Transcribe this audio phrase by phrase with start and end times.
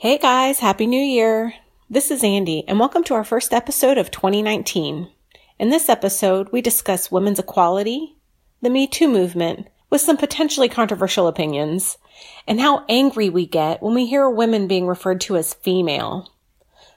[0.00, 1.54] Hey guys, Happy New Year!
[1.90, 5.10] This is Andy, and welcome to our first episode of 2019.
[5.58, 8.14] In this episode, we discuss women's equality,
[8.62, 11.98] the Me Too movement, with some potentially controversial opinions,
[12.46, 16.32] and how angry we get when we hear women being referred to as female.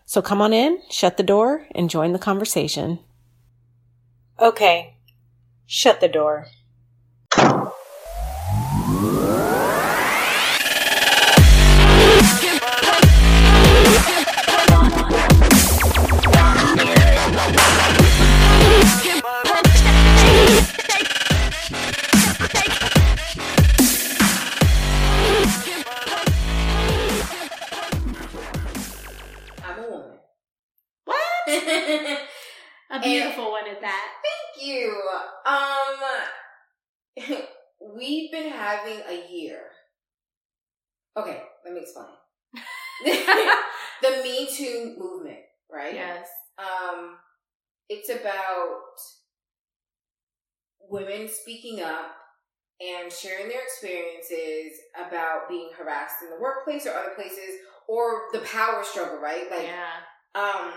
[0.05, 2.99] So come on in, shut the door, and join the conversation.
[4.39, 4.97] Okay,
[5.65, 6.45] shut the door.
[32.91, 34.08] A beautiful one at that.
[34.22, 35.02] Thank you.
[35.45, 35.98] Um,
[37.98, 39.62] we've been having a year.
[41.16, 42.08] Okay, let me explain.
[44.02, 45.40] the Me Too movement,
[45.72, 45.94] right?
[45.94, 46.28] Yes.
[46.58, 47.17] Um,
[47.88, 48.81] it's about
[50.89, 52.11] women speaking up
[52.81, 57.55] and sharing their experiences about being harassed in the workplace or other places
[57.88, 59.50] or the power struggle, right?
[59.50, 59.92] Like, yeah.
[60.36, 60.72] um,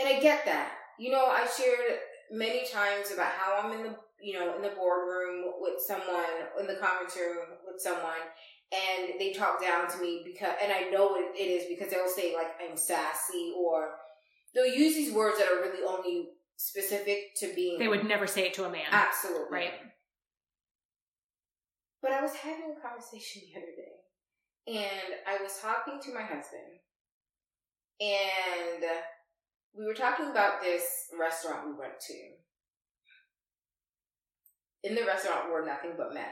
[0.00, 0.72] and I get that.
[0.98, 1.98] You know, I shared
[2.30, 6.24] many times about how I'm in the, you know, in the boardroom with someone,
[6.58, 8.20] in the conference room with someone,
[8.72, 12.08] and they talk down to me because, and I know it, it is because they'll
[12.08, 13.90] say like I'm sassy or
[14.54, 17.78] they'll use these words that are really only specific to being.
[17.78, 18.86] They would never say it to a man.
[18.90, 19.72] absolutely Right.
[22.02, 26.22] But I was having a conversation the other day, and I was talking to my
[26.22, 26.80] husband,
[28.00, 28.84] and
[29.76, 30.82] we were talking about this
[31.18, 32.14] restaurant we went to.
[34.82, 36.24] In the restaurant were nothing but men.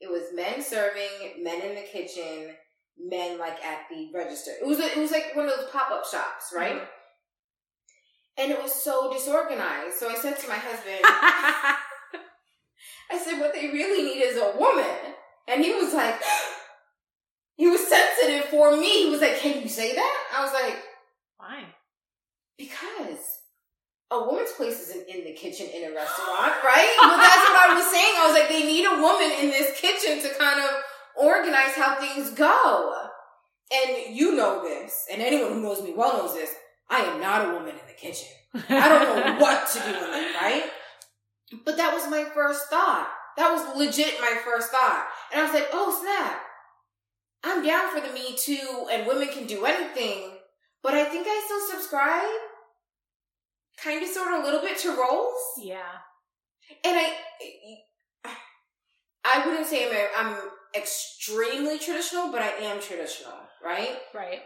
[0.00, 2.54] It was men serving, men in the kitchen,
[2.98, 4.52] men like at the register.
[4.60, 6.80] It was it was like one of those pop up shops, right?
[6.80, 6.88] Mhm.
[8.38, 9.96] And it was so disorganized.
[9.98, 11.00] So I said to my husband,
[13.10, 15.14] I said, what they really need is a woman.
[15.48, 16.20] And he was like,
[17.56, 19.04] he was sensitive for me.
[19.04, 20.24] He was like, can you say that?
[20.36, 20.76] I was like?
[22.58, 23.38] Because
[24.10, 26.96] a woman's place isn't in the kitchen in a restaurant, right?
[27.00, 28.14] But that's what I was saying.
[28.18, 30.70] I was like, they need a woman in this kitchen to kind of
[31.16, 32.94] organize how things go.
[33.70, 36.54] And you know this, and anyone who knows me well knows this.
[36.90, 38.28] I am not a woman in the kitchen.
[38.54, 40.64] I don't know what to do with it, right?
[41.64, 43.10] But that was my first thought.
[43.36, 45.06] That was legit my first thought.
[45.30, 46.42] And I was like, oh snap.
[47.44, 50.30] I'm down for the Me Too and women can do anything.
[50.82, 52.47] But I think I still subscribe
[53.82, 55.36] kind of sort of a little bit to roles.
[55.58, 55.78] Yeah.
[56.84, 57.12] And I
[59.24, 60.36] I wouldn't say I'm I'm
[60.74, 63.34] extremely traditional, but I am traditional,
[63.64, 63.98] right?
[64.14, 64.40] Right.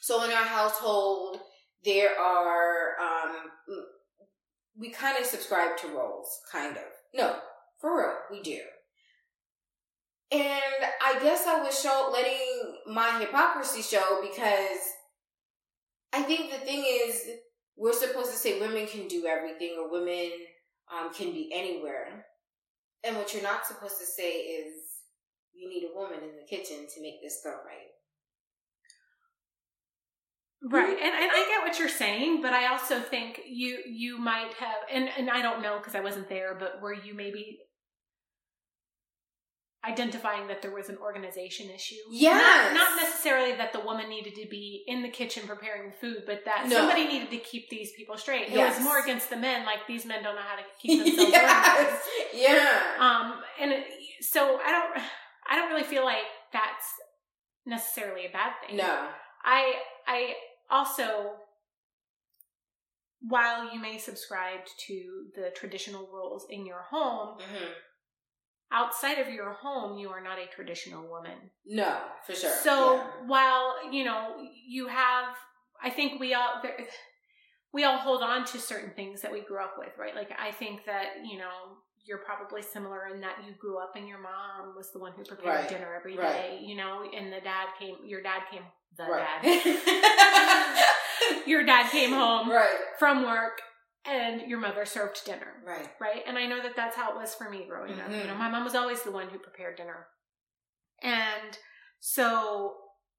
[0.00, 1.38] So in our household,
[1.84, 3.50] there are um
[4.76, 6.82] we kind of subscribe to roles, kind of.
[7.14, 7.36] No,
[7.80, 8.60] for real, we do.
[10.32, 14.78] And I guess I was show letting my hypocrisy show because
[16.12, 17.22] I think the thing is
[17.76, 20.30] we're supposed to say women can do everything or women
[20.92, 22.26] um, can be anywhere.
[23.02, 24.72] And what you're not supposed to say is
[25.52, 27.90] you need a woman in the kitchen to make this go right.
[30.66, 30.88] Right.
[30.88, 34.76] And and I get what you're saying, but I also think you you might have
[34.90, 37.58] and and I don't know because I wasn't there, but were you maybe
[39.86, 41.94] identifying that there was an organization issue?
[42.10, 42.72] Yes.
[42.74, 46.22] Not, not necessarily that the woman needed to be in the kitchen preparing the food,
[46.26, 46.76] but that No.
[46.76, 48.48] somebody needed to keep these people straight.
[48.48, 51.32] It was more against the men, like these men don't know how to keep themselves
[51.34, 52.02] organized.
[52.34, 52.80] Yeah.
[52.98, 53.84] Um, and it,
[54.20, 55.04] so I don't,
[55.50, 56.86] I don't really feel like that's
[57.66, 58.76] necessarily a bad thing.
[58.76, 59.08] no.
[59.46, 59.74] I,
[60.06, 60.34] I
[60.70, 61.32] also,
[63.20, 67.64] while you may subscribe to the traditional rules in your home, hmm
[68.74, 71.38] outside of your home, you are not a traditional woman.
[71.64, 72.50] No, for sure.
[72.50, 73.06] So Yeah.
[73.26, 74.36] while you know
[74.66, 75.36] you have,
[75.82, 76.60] I think we all
[77.72, 80.14] we all hold on to certain things that we grew up with, right?
[80.14, 84.06] Like I think that you know you're probably similar in that you grew up and
[84.06, 85.68] your mom was the one who prepared Right.
[85.68, 86.32] dinner every Right.
[86.34, 88.62] day, you know, and the dad came, your dad came,
[88.98, 89.42] the right.
[89.42, 90.84] dad,
[91.46, 92.76] your dad came home right.
[92.98, 93.62] from work
[94.06, 95.88] and your mother served dinner Right.
[96.00, 96.22] right?
[96.26, 98.10] And I know that that's how it was for me growing up.
[98.10, 100.06] You know, my mom was always the one who prepared dinner.
[101.02, 101.58] And
[102.00, 102.74] so,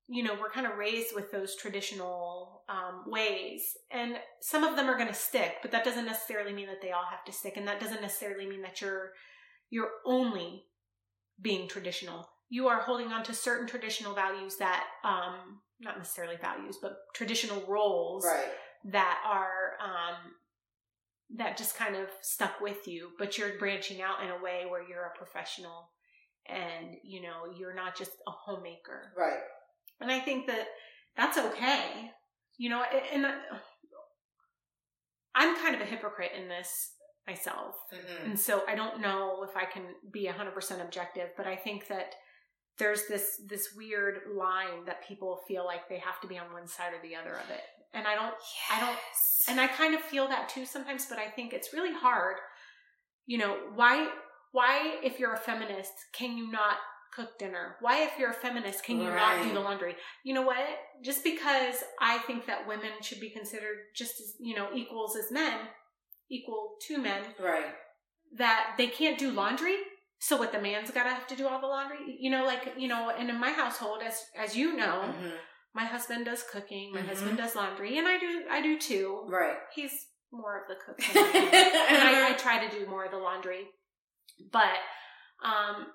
[0.08, 3.64] you know, we're kind of raised with those traditional um, ways.
[3.92, 6.92] And some of them are going to stick, but that doesn't necessarily mean that they
[6.92, 7.58] all have to stick.
[7.58, 9.12] And that doesn't necessarily mean that you're
[9.72, 10.66] you're only
[11.42, 12.30] being traditional.
[12.50, 17.62] you are holding on to certain traditional values that um not necessarily values but traditional
[17.68, 18.52] roles Right.
[18.94, 20.16] that are um
[21.38, 24.83] that just kind of stuck with you but you're branching out in a way where
[24.88, 25.89] you're a professional
[26.48, 29.39] and you know you're not just a homemaker Right.
[30.00, 30.68] and i think that
[31.18, 32.12] that's okay
[32.57, 32.83] you know
[33.13, 33.33] and and
[35.33, 36.92] i'm kind of a hypocrite in this
[37.27, 38.25] myself Mhm.
[38.25, 42.13] and so I don't know if I can be 100% objective, but I think that
[42.77, 46.68] there's this this weird line that people feel like they have to be on one
[46.68, 47.62] side or the other of it.
[47.94, 48.33] And I don't
[48.72, 48.98] I don't
[49.48, 52.38] and I kind of feel that too sometimes, but I think it's really hard.
[53.25, 54.10] You know, why
[54.51, 56.77] why if you're a feminist can you not
[57.13, 57.77] cook dinner?
[57.80, 59.95] Why if you're a feminist can you not do the laundry?
[60.25, 60.66] You know what?
[61.01, 65.31] Just because I think that women should be considered just as, you know, equals as
[65.31, 65.60] men,
[66.30, 67.74] equal to men, Right.
[68.38, 69.77] that they can't do laundry
[70.19, 72.88] so what the man's gotta have to do all the laundry you know like you
[72.88, 75.33] know and in my household as as you know Mhm.
[75.73, 77.07] my husband does cooking my Mhm.
[77.07, 79.57] husband does laundry and i do i do too Right.
[79.73, 79.91] he's
[80.31, 83.67] more of the cook I and I, I try to do more of the laundry
[84.51, 84.77] but
[85.44, 85.88] um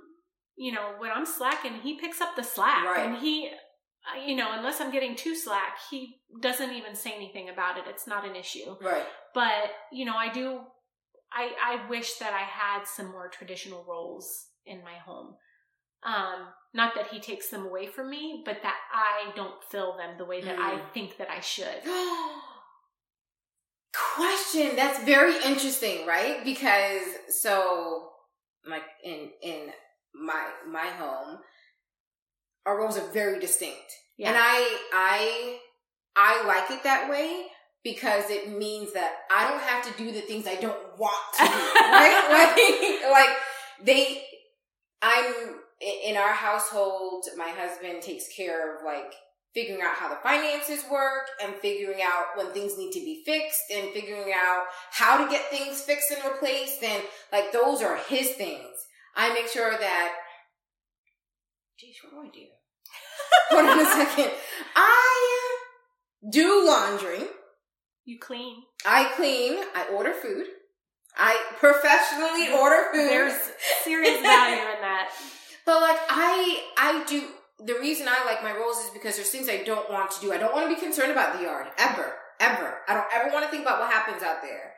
[0.56, 3.06] you know when i'm slacking he picks up the slack Right.
[3.06, 7.48] and he uh, you know unless i'm getting too slack he doesn't even say anything
[7.48, 9.06] about it it's not an issue Right.
[9.34, 10.60] but you know i do
[11.32, 15.34] i i wish that i had some more traditional roles in my home
[16.04, 20.16] um not that he takes them away from me but that i don't fill them
[20.18, 20.92] the way that i Mm.
[20.94, 21.82] think that i should
[23.92, 24.76] Question.
[24.76, 26.44] That's very interesting, right?
[26.44, 28.08] Because so,
[28.68, 29.70] like in in
[30.14, 31.38] my my home,
[32.66, 35.58] our roles are very distinct, yeah and I I
[36.16, 37.46] I like it that way
[37.82, 41.44] because it means that I don't have to do the things I don't want to
[41.44, 43.00] do, right?
[43.10, 43.36] like like
[43.82, 44.22] they,
[45.02, 45.32] I'm
[46.06, 47.24] in our household.
[47.36, 49.14] My husband takes care of like
[49.54, 53.64] figuring out how the finances work and figuring out when things need to be fixed
[53.74, 58.30] and figuring out how to get things fixed and replaced and like those are his
[58.30, 58.68] things.
[59.16, 60.14] I make sure that
[61.78, 62.46] Geez, what do I do?
[63.50, 64.30] Hold on a second.
[64.76, 65.56] I
[66.30, 67.26] do laundry.
[68.04, 69.58] You clean I clean.
[69.74, 70.46] I order food.
[71.16, 73.10] I professionally order food.
[73.10, 73.38] there's
[73.82, 75.10] serious value in that
[75.66, 77.28] But like I I do
[77.64, 80.32] the reason I like my roles is because there's things I don't want to do.
[80.32, 82.78] I don't want to be concerned about the yard ever, ever.
[82.88, 84.72] I don't ever want to think about what happens out there.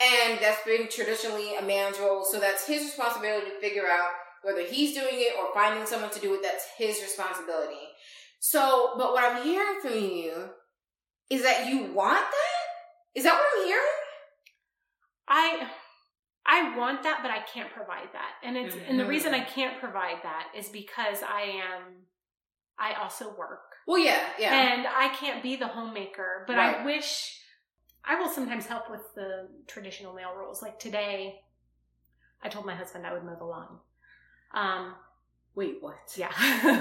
[0.00, 4.10] And that's been traditionally a man's role, so that's his responsibility to figure out
[4.42, 6.42] whether he's doing it or finding someone to do it.
[6.42, 7.88] That's his responsibility.
[8.40, 10.50] So, but what I'm hearing from you
[11.30, 12.53] is that you want that.
[13.14, 13.84] Is that what I'm hearing?
[15.28, 15.68] I
[16.46, 18.32] I want that, but I can't provide that.
[18.42, 22.04] And it's and the reason I can't provide that is because I am
[22.78, 23.60] I also work.
[23.86, 24.54] Well, yeah, yeah.
[24.54, 27.40] And I can't be the homemaker, but I wish
[28.04, 30.62] I will sometimes help with the traditional male roles.
[30.62, 31.40] Like today,
[32.42, 33.78] I told my husband I would mow the lawn.
[34.52, 34.94] Um,
[35.54, 35.96] Wait, what?
[36.16, 36.30] yeah.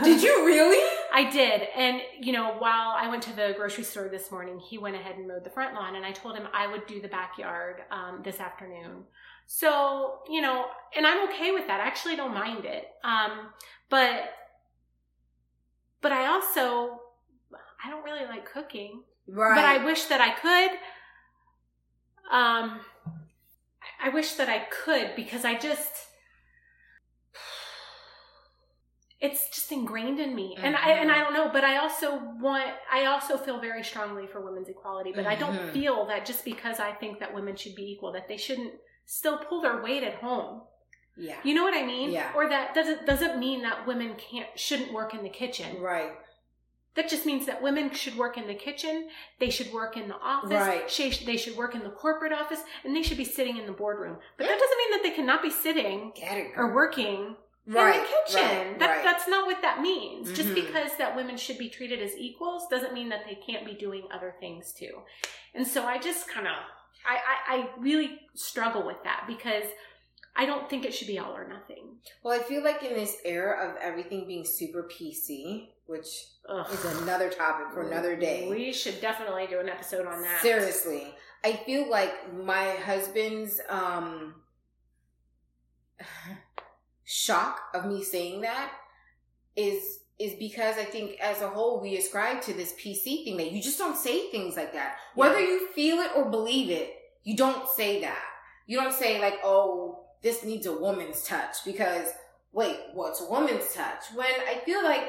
[0.03, 0.89] Did you really?
[1.15, 1.61] I did.
[1.77, 5.15] And, you know, while I went to the grocery store this morning, he went ahead
[5.15, 8.21] and mowed the front lawn, and I told him I would do the backyard um,
[8.23, 9.03] this afternoon.
[9.45, 10.65] So, you know,
[10.97, 11.79] and I'm okay with that.
[11.79, 12.87] I actually don't mind it.
[13.03, 13.49] Um,
[13.91, 14.23] but,
[16.01, 16.99] but I also,
[17.85, 19.55] I don't really like cooking, Right.
[19.55, 20.71] but I wish that I could.
[22.35, 22.79] Um,
[24.03, 25.91] I wish that I could because I just,
[29.23, 32.69] it's just ingrained in me and i and i don't know but i also want
[32.91, 35.71] i also feel very strongly for women's equality but i don't Mhm.
[35.71, 38.73] feel that just because i think that women should be equal that they shouldn't
[39.05, 40.61] still pull their weight at home
[41.15, 41.37] yeah.
[41.43, 42.31] you know what i mean Yeah.
[42.35, 46.11] or that doesn't doesn't mean that women can't shouldn't work in the kitchen Right.
[46.95, 50.15] that just means that women should work in the kitchen they should work in the
[50.35, 51.25] office Right.
[51.25, 54.17] they should work in the corporate office and they should be sitting in the boardroom
[54.37, 56.11] but that doesn't mean that they cannot be sitting
[56.57, 57.95] or working right.
[57.95, 58.41] in the kitchen.
[58.69, 58.79] Right.
[58.79, 59.03] that, right.
[59.03, 60.31] That's not what that means.
[60.33, 60.55] Just Mhm.
[60.55, 64.07] because that women should be treated as equals doesn't mean that they can't be doing
[64.13, 65.01] other things too.
[65.53, 66.53] And so I just kind of,
[67.05, 69.65] I, I, I really struggle with that because
[70.35, 71.97] I don't think it should be all or nothing.
[72.23, 76.07] Well, I feel like in this era of everything being super PC, which
[76.49, 76.65] Ugh.
[76.71, 78.47] is another topic for another day.
[78.49, 80.41] We should definitely do an episode on that.
[80.41, 81.13] Seriously.
[81.43, 84.35] I feel like my husband's um
[87.13, 88.71] shock of me saying that
[89.55, 93.51] is is because I think as a whole we ascribe to this PC thing that
[93.51, 94.95] you just don't say things like that.
[95.15, 96.91] Whether you feel it or believe it,
[97.23, 98.23] you don't say that.
[98.65, 102.07] You don't say like, "Oh, this needs a woman's touch," because
[102.51, 104.05] wait, what's a woman's touch?
[104.15, 105.01] When I feel like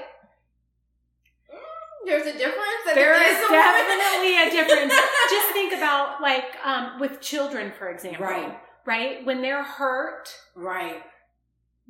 [1.53, 2.85] mm, there's a difference.
[2.95, 4.93] There is a woman- definitely a difference.
[5.31, 8.27] Just think about like um, with children, for example.
[8.27, 8.59] Right.
[8.87, 9.25] Right?
[9.25, 11.03] When they're hurt, right.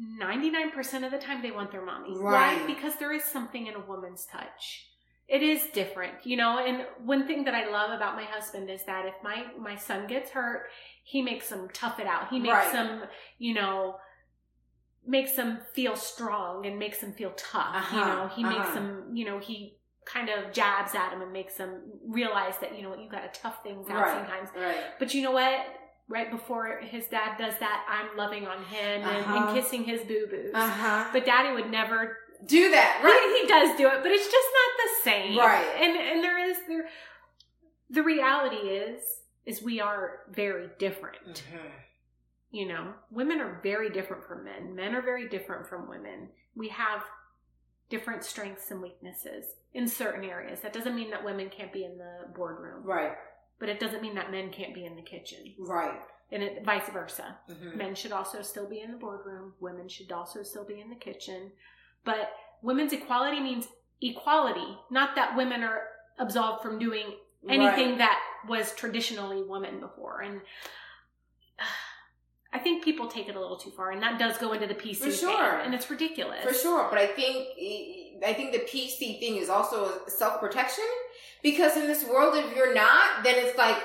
[0.01, 2.17] 99% of the time they want their mommy.
[2.19, 2.59] Right.
[2.59, 2.67] Why?
[2.67, 4.89] Because there is something in a woman's touch.
[5.27, 8.85] It is different, you know, and one thing that I love about my husband is
[8.85, 10.65] that if my my son gets hurt,
[11.03, 12.29] he makes them tough it out.
[12.29, 12.73] He makes Right.
[12.73, 13.03] them,
[13.39, 13.97] you know,
[15.07, 17.91] makes them feel strong and makes them feel tough.
[17.93, 18.75] You Uh-huh, know, he makes uh-huh.
[18.75, 22.83] them, you know, he kind of jabs at him and makes them realize that, you
[22.83, 24.19] know what, you got to tough things out Right.
[24.19, 24.51] sometimes.
[24.55, 24.77] Right.
[24.99, 25.67] But you know what?
[26.09, 29.47] Right before his dad does that, I'm loving on him and, Uh-huh.
[29.49, 30.51] and kissing his boo boos.
[30.55, 31.09] Uh huh.
[31.13, 32.19] But daddy would never.
[32.47, 33.01] Do that.
[33.03, 33.33] Right.
[33.37, 35.39] He, he does do it, but it's just not the same.
[35.39, 35.67] Right.
[35.81, 36.89] And and there is there.
[37.89, 39.01] The reality is
[39.47, 41.25] is we are very different.
[41.53, 41.71] Mhm.
[42.51, 44.75] You know, women are very different from men.
[44.75, 46.29] Men are very different from women.
[46.55, 47.03] We have
[47.89, 50.61] different strengths and weaknesses in certain areas.
[50.61, 53.17] That doesn't mean that women can't be in the boardroom, Right.
[53.59, 56.01] But it doesn't mean that men can't be in the kitchen, Right.
[56.33, 57.39] and it, vice versa.
[57.49, 57.77] Mhm.
[57.77, 59.55] Men should also still be in the boardroom.
[59.61, 61.53] Women should also still be in the kitchen.
[62.05, 62.33] But
[62.63, 63.69] women's equality means
[64.01, 67.19] equality, not that women are absolved from doing
[67.49, 67.99] anything Right.
[67.99, 70.21] that was traditionally women before.
[70.23, 70.43] And
[72.53, 74.75] I think people take it a little too far, and that does go into the
[74.75, 75.59] PC For thing, sure.
[75.59, 76.45] and it's ridiculous.
[76.45, 77.49] For sure, but I think
[78.25, 80.85] I think the PC thing is also self protection
[81.45, 83.77] because in this world, if you're not, then it's like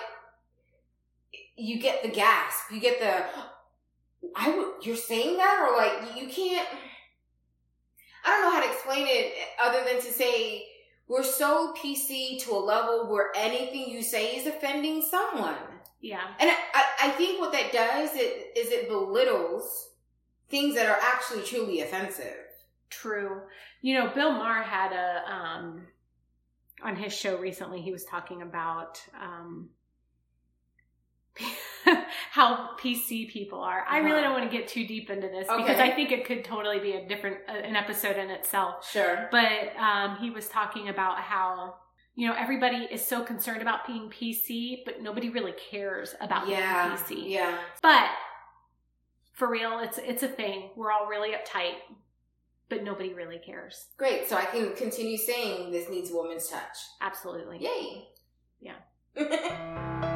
[1.57, 3.25] you get the gasp, you get the
[4.35, 6.67] I would you're saying that or like you can't.
[8.25, 10.65] I don't know how to explain it other than to say
[11.07, 15.55] we're so PC to a level where anything you say is offending someone.
[16.01, 18.21] Yeah, And I, I, think what that does is,
[18.55, 19.89] is it belittles
[20.49, 22.37] things that are actually truly offensive.
[22.89, 23.41] true.
[23.81, 25.87] You know, Bill Maher had a um,
[26.83, 27.81] on his show recently.
[27.81, 29.69] He was talking about um,
[32.31, 33.85] how PC people are.
[33.87, 34.21] I really Uh-huh.
[34.23, 36.93] don't want to get too deep into this because I think it could totally be
[36.93, 38.89] a different uh, an episode in itself.
[38.89, 39.27] Sure.
[39.31, 41.75] But um, he was talking about how
[42.15, 46.95] you know everybody is so concerned about being PC, but nobody really cares about Yeah.
[47.07, 47.29] being PC.
[47.31, 47.57] Yeah.
[47.81, 48.09] But
[49.33, 50.71] for real, it's it's a thing.
[50.75, 51.75] We're all really uptight,
[52.69, 53.87] but nobody really cares.
[53.97, 54.29] Great.
[54.29, 56.77] So I can continue saying this needs a woman's touch.
[57.01, 57.59] Absolutely.
[57.59, 58.07] Yay.
[58.61, 60.05] Yeah.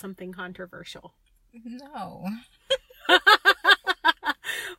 [0.00, 1.14] something controversial.
[1.64, 2.26] No,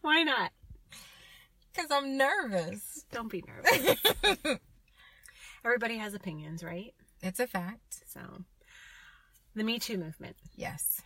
[0.01, 0.51] Why not?
[1.73, 3.05] because I'm nervous.
[3.13, 3.97] Don't be nervous.
[5.65, 6.93] Everybody has opinions, right?
[7.21, 8.01] it's a fact.
[8.07, 8.19] So,
[9.55, 10.35] the Me Too movement.
[10.55, 11.01] Yes.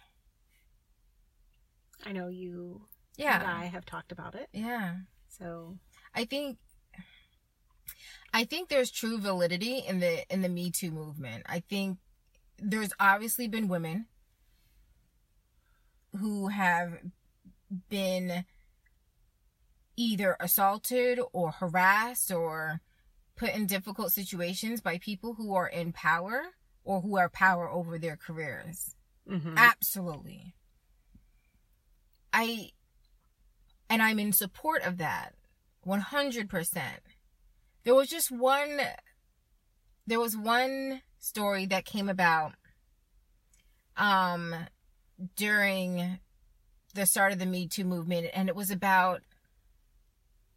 [2.06, 2.86] I know you
[3.18, 3.40] Yeah.
[3.42, 4.48] and I have talked about it.
[4.54, 4.96] Yeah.
[5.28, 5.78] So,
[6.14, 6.58] I think
[8.34, 11.44] I think there's true validity in the in the Me Too movement.
[11.48, 11.98] I think
[12.58, 14.06] there's obviously been women
[16.20, 17.00] who have
[17.90, 18.46] been
[19.98, 22.82] either assaulted or harassed or
[23.36, 26.42] put in difficult situations by people who are in power
[26.84, 28.96] or who have power over their careers.
[29.30, 29.58] mhm.
[29.58, 30.54] Absolutely.
[32.32, 32.72] I
[33.90, 35.34] and I'm in support of that.
[35.86, 36.82] 100%.
[37.84, 38.80] There was just one
[40.08, 42.54] there was one story that came about
[43.98, 44.54] um
[45.36, 46.20] during
[46.94, 49.22] the start of the Me Too movement and it was about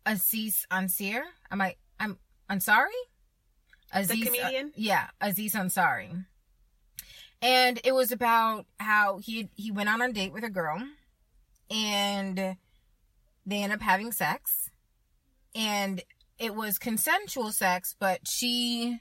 [0.05, 1.23] Aziz Ansari.
[1.51, 2.19] Am I I'm
[2.51, 2.89] Ansari?
[3.93, 4.73] Aziz comedian?
[4.77, 6.25] yeah, Aziz Ansari.
[7.41, 10.83] And it was about how he he went on a date with a girl
[11.71, 12.57] and
[13.47, 14.71] they end up having sex
[15.55, 16.03] and
[16.39, 19.01] it was consensual sex but she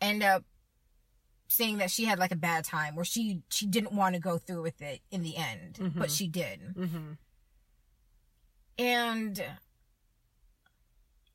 [0.00, 0.44] end up
[1.54, 4.38] saying that she had like a bad time or she she didn't want to go
[4.38, 6.16] through with it in the end but Mhm.
[6.18, 7.16] she did Mhm.
[8.78, 9.44] and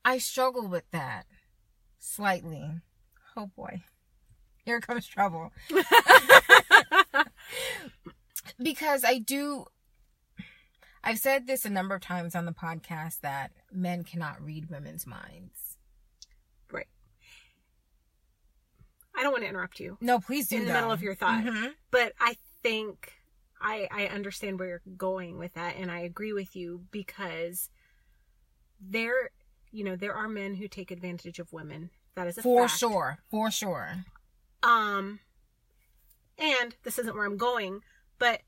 [0.05, 1.25] I struggle with that
[1.99, 2.81] slightly.
[3.35, 3.83] Oh boy.
[4.65, 5.51] Here comes trouble.
[8.61, 9.65] because I do
[11.03, 15.07] I've said this a number of times on the podcast that men cannot read women's
[15.07, 15.77] minds.
[16.71, 16.87] Right.
[19.19, 20.55] I don't want to interrupt you No, please do.
[20.55, 20.73] in the though.
[20.75, 21.75] middle of your thought, Mhm.
[21.91, 23.13] but I think
[23.61, 27.69] I I understand where you're going with that, and I agree with you because
[28.79, 29.31] there,
[29.71, 31.89] you know, there are men who take advantage of women.
[32.15, 32.79] That is a For fact.
[32.79, 33.19] sure.
[33.29, 34.05] For sure.
[34.63, 35.19] Um,
[36.37, 37.83] and this isn't where I'm going,
[38.17, 38.41] but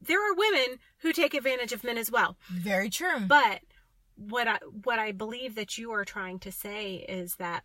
[0.00, 2.36] there are women who take advantage of men as well.
[2.48, 3.20] Very true.
[3.20, 3.62] But
[4.16, 7.64] what I what I believe that you are trying to say is that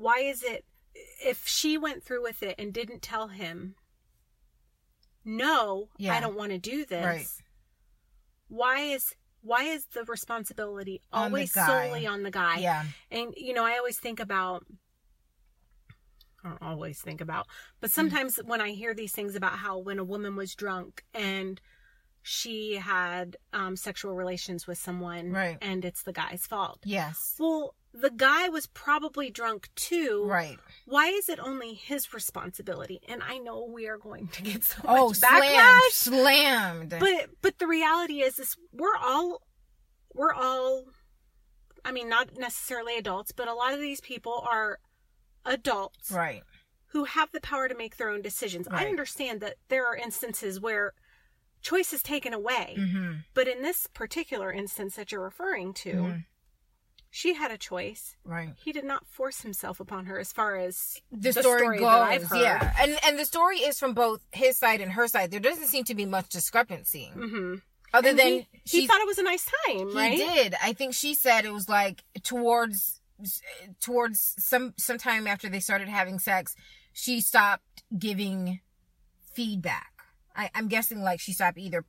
[0.00, 0.64] why is it
[1.24, 3.74] if she went through with it and didn't tell him
[5.24, 6.14] no, Yeah.
[6.14, 7.04] I don't want to do this.
[7.04, 7.26] Right.
[8.48, 12.58] Why is why is the responsibility On the always solely on the guy?
[12.58, 12.84] yeah.
[13.10, 14.64] And you know, I always think about
[16.42, 17.50] I don't always think about, Mm.
[17.80, 21.60] but sometimes when I hear these things about how when a woman was drunk and
[22.22, 25.56] she had um, sexual relations with someone, Right.
[25.62, 26.80] and it's the guy's fault.
[26.84, 27.36] Yes.
[27.38, 30.24] Well, the guy was probably drunk too.
[30.26, 30.58] Right.
[30.86, 33.00] Why is it only his responsibility?
[33.08, 35.44] And I know we are going to get so Oh, much slammed.
[35.44, 36.90] backlash, Slammed.
[37.00, 39.42] but but the reality is this: we're all
[40.14, 40.84] we're all.
[41.84, 44.78] I mean, not necessarily adults, but a lot of these people are
[45.46, 46.42] adults right.
[46.88, 48.68] who have the power to make their own decisions.
[48.70, 50.92] I understand that there are instances where
[51.62, 56.24] choice is taken away, hmm but in this particular instance that you're referring to, Mhm.
[57.10, 58.16] she had a choice.
[58.24, 58.54] Right.
[58.56, 61.88] He did not force himself upon her as far as The, The story, story goes,
[61.88, 62.40] I've heard.
[62.42, 65.30] yeah, and and the story is from both his side and her side.
[65.30, 67.56] There doesn't seem to be much discrepancy, hmm
[67.92, 70.16] other And than he, he she thought it was a nice time, he right?
[70.16, 70.54] did.
[70.62, 73.00] I think she said it was like towards
[73.80, 76.54] towards some sometime after they started having sex,
[76.92, 78.60] she stopped giving
[79.34, 79.89] feedback.
[80.40, 81.84] I, I'm guessing like she stopped either,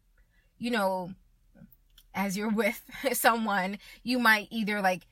[0.57, 1.13] you know,
[2.13, 2.81] as you're with
[3.13, 5.07] someone, you might either like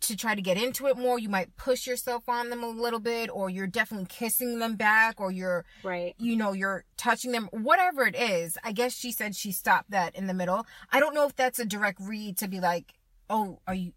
[0.00, 3.00] to try to get into it more, you might push yourself on them a little
[3.00, 6.14] bit, or you're definitely kissing them back, or you're Right.
[6.18, 8.56] you know, you're touching them, whatever it is.
[8.64, 10.66] I guess she said she stopped that in the middle.
[10.90, 12.94] I don't know if that's a direct read to be like,
[13.28, 13.92] oh, are you,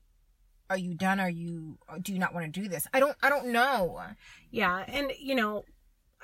[0.70, 1.20] are you done?
[1.20, 2.88] Are you, do you not want to do this?
[2.94, 4.02] I don't, I don't know.
[4.50, 5.66] Yeah, and you know,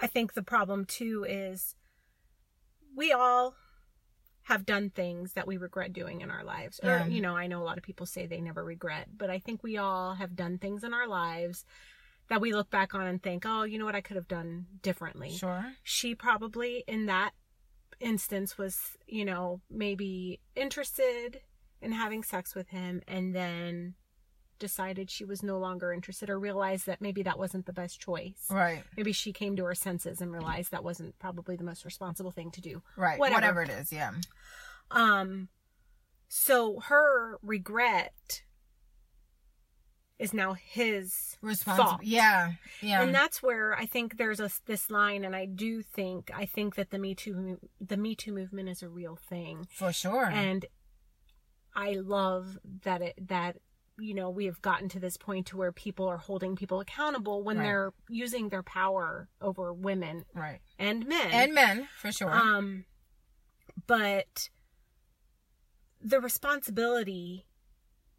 [0.02, 1.76] I think the problem too is
[2.96, 3.56] we all
[4.44, 6.80] have done things that we regret doing in our lives.
[6.84, 7.06] Yeah.
[7.06, 9.40] Or you know, I know a lot of people say they never regret, but I
[9.40, 11.66] think we all have done things in our lives
[12.30, 14.68] that we look back on and think, "Oh, you know what I could have done
[14.82, 15.74] differently." Sure.
[15.84, 17.32] She probably in that
[18.00, 21.42] instance was, you know, maybe interested
[21.82, 23.96] in having sex with him and then
[24.62, 28.48] decided she was no longer interested or realized that maybe that wasn't the best choice
[28.50, 28.84] Right.
[28.96, 32.50] maybe she came to her senses and realized that wasn't probably the most responsible thing
[32.52, 32.82] to do.
[32.96, 33.20] Right.
[33.20, 33.36] Whatever.
[33.42, 33.92] Whatever, it is.
[33.92, 34.12] Yeah.
[34.92, 35.50] Um
[36.30, 38.44] so her regret
[40.20, 41.90] is now his Responsible.
[41.90, 42.04] fault.
[42.04, 42.52] Yeah.
[42.82, 43.02] Yeah.
[43.02, 46.76] And that's where I think there's a this line and I do think I think
[46.76, 49.68] that the Me Too the Me Too movement is a real thing.
[49.72, 50.26] For sure.
[50.30, 50.66] And
[51.76, 53.58] I love that it that
[54.02, 57.44] you know we have gotten to this point to where people are holding people accountable
[57.44, 57.64] when Right.
[57.64, 60.60] they're using their power over women right.
[60.80, 61.30] and men.
[61.32, 62.32] And men, for sure.
[62.32, 62.86] Um,
[63.88, 64.50] but
[66.02, 67.46] the responsibility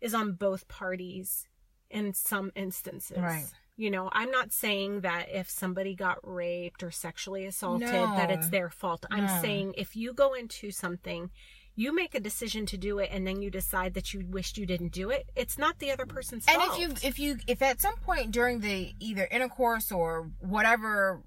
[0.01, 1.47] is on both parties
[1.91, 3.19] in some instances.
[3.19, 3.47] Right.
[3.77, 8.15] You know, I'm not saying that if somebody got raped or sexually assaulted No.
[8.17, 9.07] that it's their fault.
[9.11, 11.31] I'm saying if you go into something,
[11.75, 14.67] you make a decision to do it and then you decide that you wished you
[14.67, 16.79] didn't do it, it's not the other person's and fault.
[16.79, 21.23] if you if you if at some point during the either intercourse or whatever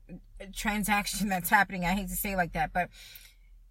[0.53, 2.89] transaction that's happening i hate to say it like that but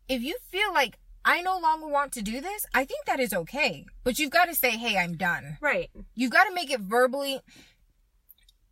[0.08, 3.34] if you feel like i no longer want to do this i think that is
[3.34, 5.90] okay but you've got to say hey i'm done Right.
[6.14, 7.40] you've got to make it verbally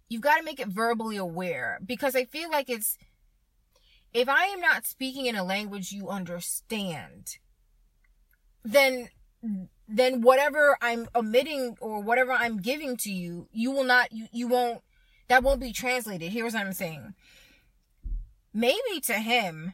[0.09, 2.97] you've got to make it verbally aware because i feel like it's
[4.15, 7.37] if i am not speaking in a language you understand
[8.65, 9.09] then
[9.89, 14.49] then whatever i'm omitting or whatever i'm giving to you you will not you, you
[14.49, 14.81] won't
[15.29, 16.31] that won't be translated.
[16.31, 17.15] Here's what i'm saying.
[18.53, 19.73] Maybe to him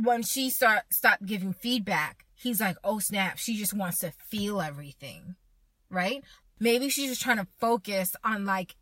[0.00, 4.60] when she start stopped giving feedback he's like oh snap she just wants to feel
[4.60, 5.36] everything
[5.90, 6.22] right?
[6.58, 8.76] Maybe she's just trying to focus on like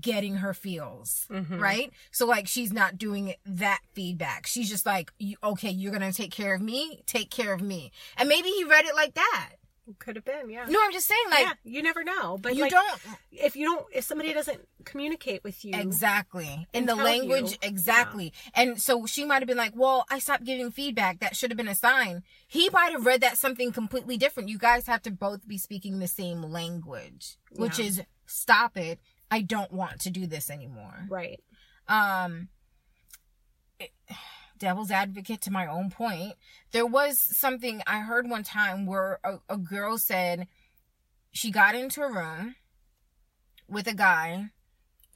[0.00, 1.60] getting her feels Mhm.
[1.60, 5.12] right so like she's not doing that feedback she's just like
[5.42, 8.84] okay you're gonna take care of me take care of me and maybe he read
[8.86, 9.50] it like that
[10.00, 10.66] Could have been, yeah.
[10.68, 12.36] No, I'm just saying, like yeah, you never know.
[12.36, 13.00] But you like, don't
[13.32, 17.56] if you don't, if somebody doesn't communicate with you, exactly in the language you.
[17.62, 18.34] exactly.
[18.52, 21.20] And so she might have been like, "Well, I stopped giving feedback.
[21.20, 24.50] That should have been a sign." He might have read that something completely different.
[24.50, 27.86] You guys have to both be speaking the same language, which Yeah.
[27.86, 29.00] is stop it.
[29.30, 31.06] I don't want to do this anymore.
[31.08, 31.40] right?
[31.88, 32.48] um
[33.78, 33.92] it-
[34.58, 36.34] devil's advocate to my own point
[36.72, 40.48] there was something i heard one time where a, a girl said
[41.30, 42.56] she got into a room
[43.68, 44.46] with a guy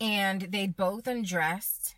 [0.00, 1.96] and they'd both undressed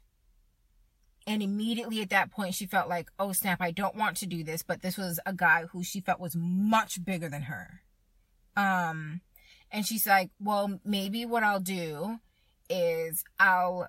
[1.26, 4.42] and immediately at that point she felt like oh snap i don't want to do
[4.42, 7.82] this but this was a guy who she felt was much bigger than her
[8.56, 9.20] um
[9.74, 12.18] and she's like well maybe what i'll do
[12.70, 13.88] is i'll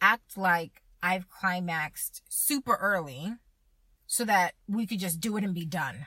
[0.00, 3.34] act like I've climaxed super early
[4.06, 6.06] so that we could just do it and be done.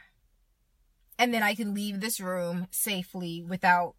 [1.20, 3.94] And then I can leave this room safely without,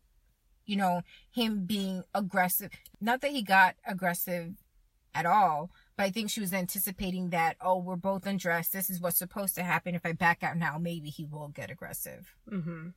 [0.66, 2.70] you know, him being aggressive.
[3.00, 4.54] Not that he got aggressive
[5.14, 8.72] at all, but I think she was anticipating that, oh, we're both undressed.
[8.72, 9.94] This is what's supposed to happen.
[9.94, 12.34] If I back out now, maybe he will get aggressive.
[12.50, 12.88] Mm-hmm.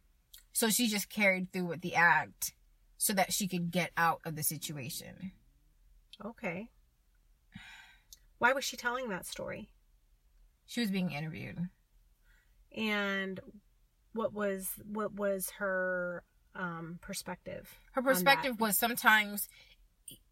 [0.54, 2.54] So she just carried through with the act
[2.98, 5.32] so that she could get out of the situation.
[6.24, 6.70] Okay.
[8.38, 9.70] Why was she telling that story?
[10.66, 11.58] She was being interviewed.
[12.76, 13.40] And
[14.14, 16.24] what was what was her
[16.56, 17.74] um perspective?
[17.94, 19.48] her perspective was sometimes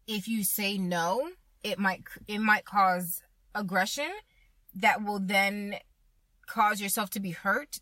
[0.06, 1.28] if you say no
[1.62, 3.22] it might it might cause
[3.54, 4.10] aggression
[4.74, 5.76] that will then
[6.46, 7.80] cause yourself to be hurt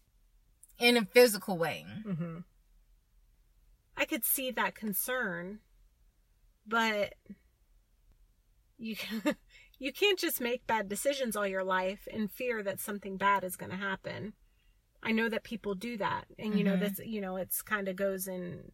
[0.78, 2.38] in a physical way Mm-hmm.
[3.96, 5.58] I could see that concern,
[6.66, 7.14] but
[8.78, 8.96] you
[9.78, 13.56] you can't just make bad decisions all your life in fear that something bad is
[13.56, 14.34] going to happen.
[15.02, 16.80] I know that people do that, and you know Mhm.
[16.80, 18.72] that's you know it's kind of goes in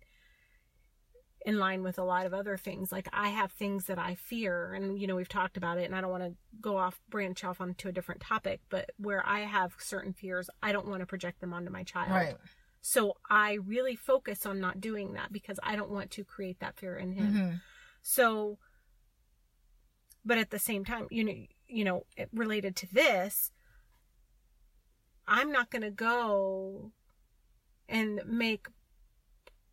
[1.45, 2.91] in line with a lot of other things.
[2.91, 5.95] Like I have things that I fear, and you know we've talked about it, and
[5.95, 9.41] I don't want to go off branch off onto a different topic, but where I
[9.41, 12.11] have certain fears, I don't want to project them onto my child.
[12.11, 12.37] right
[12.81, 16.77] So I really focus on not doing that because I don't want to create that
[16.79, 17.35] fear in him.
[17.35, 17.61] Mhm.
[18.03, 18.59] So,
[20.25, 21.35] but at the same time, you know,
[21.67, 23.53] you know, related to this,
[25.27, 26.93] I'm not going to go
[27.89, 28.67] and make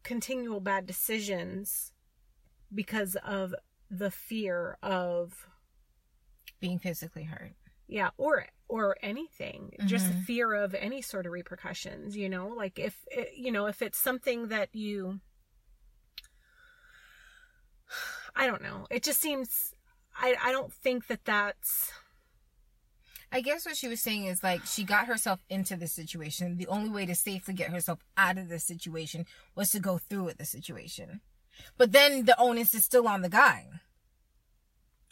[0.03, 1.91] continual bad decisions
[2.73, 3.53] because of
[3.89, 5.47] the fear of
[6.59, 7.53] being physically hurt.
[7.87, 9.73] Yeah or or anything.
[9.85, 10.23] Just the Mhm.
[10.25, 12.47] fear of any sort of repercussions you know?
[12.47, 15.19] Like if you know if it's something that you
[18.35, 18.87] i don't know.
[18.89, 19.73] It just seems
[20.15, 21.91] i i don't think that that's
[23.31, 26.57] i guess what she was saying is like she got herself into this situation.
[26.57, 30.23] The only way to safely get herself out of this situation was to go through
[30.25, 31.21] with the situation.
[31.77, 33.67] But then the onus is still on the guy.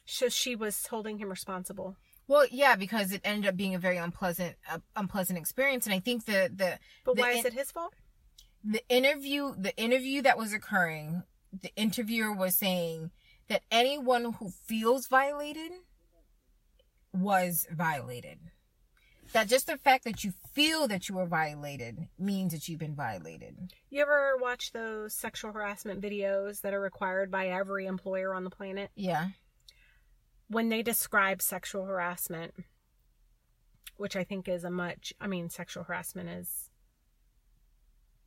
[0.05, 1.95] So she was holding him responsible.
[2.27, 5.99] Well, yeah, because it ended up being a very unpleasant, uh, unpleasant experience, and I
[5.99, 7.93] think the the but The why in- is it his fault?
[8.63, 13.11] The interview, the interview that was occurring, the interviewer was saying
[13.47, 15.71] that anyone who feels violated
[17.13, 18.39] was violated.
[19.33, 22.95] That just the fact that you feel that you were violated means that you've been
[22.95, 23.73] violated.
[23.91, 28.49] you ever watch those sexual harassment videos that are required by every employer on the
[28.49, 29.29] planet Yeah.
[30.47, 32.55] when they describe sexual harassment,
[33.97, 36.69] which I think is a much, I mean, sexual harassment is,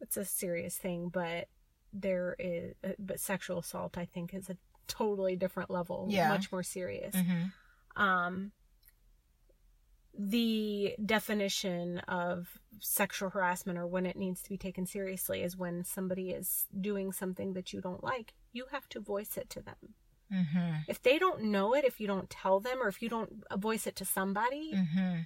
[0.00, 1.48] it's a serious thing, but
[1.92, 6.28] there is, but sexual assault, I think, is a totally different level, Yeah.
[6.28, 7.14] much more serious.
[7.14, 8.00] Mm-hmm.
[8.02, 8.52] Um,
[10.18, 15.84] the definition of sexual harassment or when it needs to be taken seriously is when
[15.84, 19.76] somebody is doing something that you don't like, you have to voice it to them
[20.32, 20.76] Mm-hmm.
[20.88, 23.86] if they don't know it, if you don't tell them, or if you don't voice
[23.86, 25.18] it to somebody, Mm-hmm.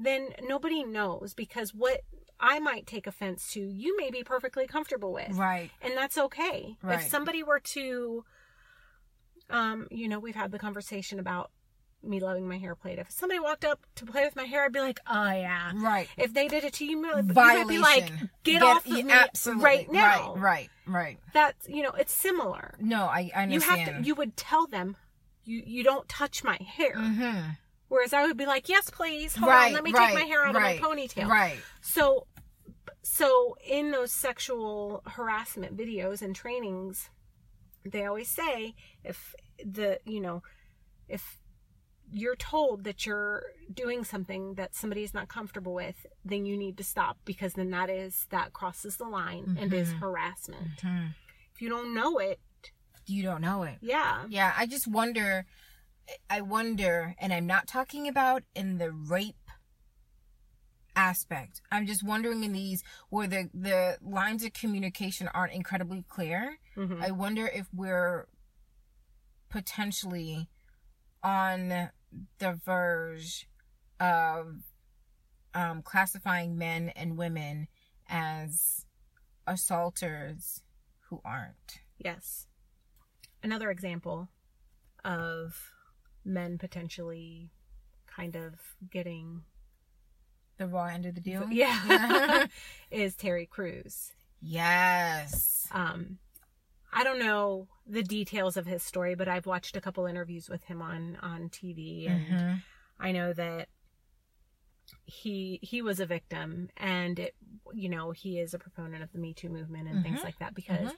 [0.00, 2.00] then nobody knows because what
[2.40, 5.30] I might take offense to, you may be perfectly comfortable with.
[5.32, 5.70] Right.
[5.80, 6.76] And that's okay.
[6.82, 6.98] Right.
[7.00, 8.24] If somebody were to,
[9.48, 11.50] um, you know, we've had the conversation about
[12.02, 12.98] me loving my hair played.
[12.98, 15.72] If somebody walked up to play with my hair, I'd be like, oh yeah.
[15.74, 16.08] Right.
[16.16, 17.68] If they did it to you, you might, you might Violation.
[17.68, 18.12] be like,
[18.44, 20.34] get, off of yeah, me right now.
[20.34, 20.40] Right.
[20.40, 20.70] Right.
[20.86, 21.18] Right.
[21.32, 22.76] That's, you know, it's similar.
[22.80, 23.52] No, I, I understand.
[23.52, 24.96] You have to, you would tell them,
[25.44, 26.94] you, you don't touch my hair.
[26.94, 27.50] Mm-hmm.
[27.88, 29.34] Whereas I would be like, yes, please.
[29.36, 29.68] Hold right.
[29.68, 29.72] on.
[29.74, 31.28] Let me right, take my hair out right, of my ponytail.
[31.28, 31.58] Right.
[31.80, 32.26] So,
[33.02, 37.10] so in those sexual harassment videos and trainings,
[37.84, 40.42] they always say if the, you know,
[41.08, 41.38] if
[42.12, 43.42] you're told that you're
[43.72, 47.70] doing something that somebody is not comfortable with, then you need to stop because then
[47.70, 49.98] that is that crosses the line and is Mhm.
[50.00, 50.76] harassment.
[50.78, 51.14] Mhm.
[51.54, 52.40] If you don't know it,
[53.06, 53.78] You don't know it.
[53.80, 54.26] yeah.
[54.28, 55.46] Yeah, I just wonder.
[56.30, 59.34] I wonder, and I'm not talking about in the rape
[60.94, 61.60] aspect.
[61.70, 66.58] I'm just wondering in these where the the lines of communication aren't incredibly clear.
[66.76, 67.02] Mhm.
[67.02, 68.28] I wonder if we're
[69.48, 70.48] potentially
[71.22, 71.90] on
[72.38, 73.48] the verge
[74.00, 74.62] of
[75.54, 77.68] um, classifying men and women
[78.08, 78.84] as
[79.46, 80.62] assaulters
[81.08, 81.80] who aren't.
[81.98, 82.46] Yes.
[83.42, 84.28] Another example
[85.04, 85.72] of
[86.24, 87.50] men potentially
[88.06, 88.54] kind of
[88.90, 89.42] getting
[90.58, 91.46] The raw end of the deal?
[91.50, 92.46] yeah
[92.90, 94.12] is Terry Crews.
[94.40, 95.66] yes.
[95.70, 96.18] Um
[96.96, 100.64] I don't know the details of his story, but I've watched a couple interviews with
[100.64, 102.62] him on on TV and Mhm.
[102.98, 103.68] I know that
[105.04, 107.34] he he was a victim and it
[107.74, 110.24] you know he is a proponent of the me too movement and things Mhm.
[110.24, 110.96] like that because Mhm.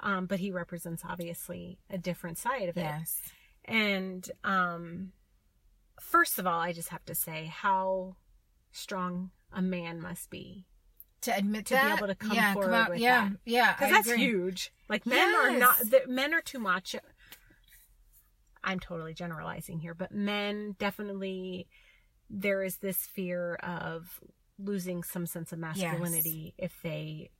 [0.00, 3.32] um but he represents obviously a different side of it Yes.
[3.64, 5.12] and um
[6.00, 8.16] first of all i just have to say how
[8.72, 10.66] strong a man must be
[11.22, 13.38] To admit To be able to come yeah, forward out, with yeah, that.
[13.44, 14.24] Yeah, because that's agree.
[14.24, 15.88] huge like men are not Yes.
[15.90, 16.96] the, men are too much
[18.64, 21.66] i'm totally generalizing here but men definitely
[22.28, 24.20] there is this fear of
[24.58, 27.30] losing some sense of masculinity if they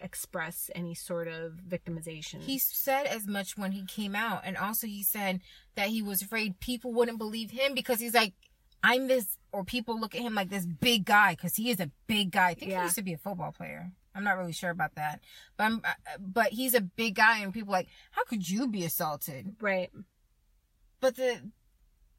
[0.00, 4.86] express any sort of victimization He said as much when he came out, and also
[4.86, 5.40] he said
[5.74, 8.34] that he was afraid people wouldn't believe him because he's like,
[8.82, 11.90] I'm this, or people look at him like this big guy because he is a
[12.06, 12.50] big guy.
[12.50, 12.78] I think Yeah.
[12.80, 13.90] he used to be a football player.
[14.14, 15.20] I'm not really sure about that,
[15.56, 18.66] but I'm, uh, but he's a big guy, and people are like, how could you
[18.68, 19.56] be assaulted?
[19.60, 19.90] right
[21.00, 21.50] But the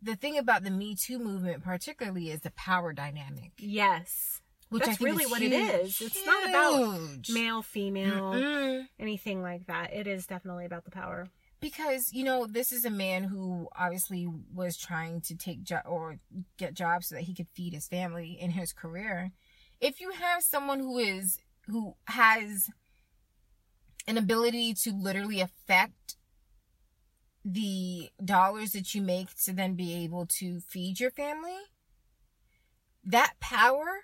[0.01, 4.95] the thing about the Me Too movement, particularly, is the power dynamic, yes which That's
[4.95, 5.85] I think really what it huge.
[5.85, 6.01] is.
[6.01, 8.85] It's not about male female Mm-mm.
[8.99, 11.25] anything like that it is definitely about the power
[11.59, 16.17] because you know this is a man who obviously was trying to take or
[16.57, 19.31] get jobs so that he could feed his family in his career.
[19.79, 22.69] If you have someone who is who has
[24.07, 26.15] an ability to literally affect
[27.43, 31.57] the dollars that you make to then be able to feed your family
[33.07, 34.03] that power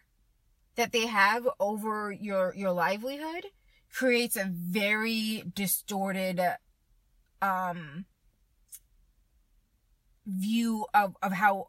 [0.76, 3.46] that they have over your your livelihood
[3.92, 6.40] creates a very distorted
[7.44, 8.06] um
[10.26, 11.68] view of of how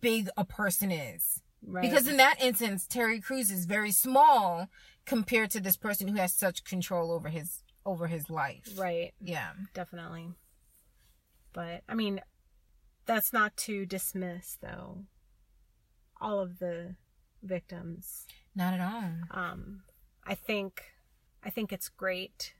[0.00, 1.40] big a person is.
[1.64, 1.82] Right.
[1.82, 4.68] Because in that instance terry Crews is very small
[5.06, 8.68] compared to this person who has such control over his over his life.
[8.76, 9.12] Right.
[9.20, 9.52] Yeah.
[9.72, 10.30] Definitely.
[11.52, 12.20] But i mean
[13.06, 15.04] that's not to dismiss though
[16.20, 16.96] all of the
[17.42, 18.26] victims.
[18.54, 19.12] Not at all.
[19.30, 19.82] Um
[20.26, 20.82] i think
[21.44, 22.54] i think it's great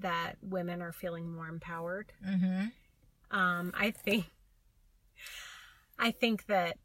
[0.00, 2.12] that women are feeling more empowered.
[2.26, 2.66] Mm-hmm.
[3.36, 4.24] Um i think
[5.98, 6.78] i think that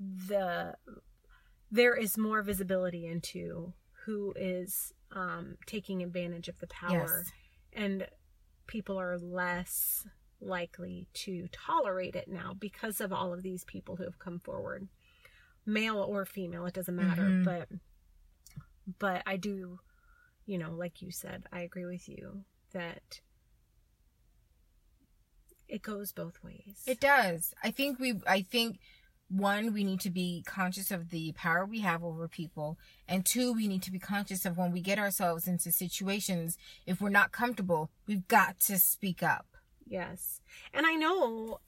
[0.00, 0.74] the
[1.70, 3.72] there is more visibility into
[4.04, 7.22] who is um taking advantage of the power.
[7.24, 7.32] Yes.
[7.72, 8.06] And
[8.66, 10.06] people are less
[10.40, 14.88] likely to tolerate it now because of all of these people who have come forward.
[15.66, 17.44] Male or female it doesn't matter Mhm.
[17.44, 17.68] but
[18.98, 19.80] but i do
[20.48, 23.20] you know like you said i agree with you that
[25.68, 27.54] it goes both ways It does.
[27.62, 28.78] I think we I think
[29.30, 32.78] one, we need to be conscious of the power we have over people.
[33.06, 36.56] And two, we need to be conscious of when we get ourselves into situations,
[36.86, 39.44] if we're not comfortable, we've got to speak up.
[39.86, 40.40] Yes.
[40.72, 41.60] And I know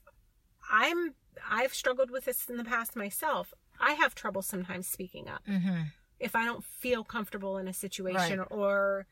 [0.71, 1.13] I'm
[1.47, 3.53] I've struggled with this in the past myself.
[3.79, 5.81] I have trouble sometimes speaking up Mm-hmm.
[6.21, 9.05] If I don't feel comfortable in a situation or